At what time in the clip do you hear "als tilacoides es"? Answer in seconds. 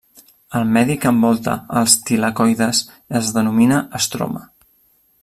1.81-3.33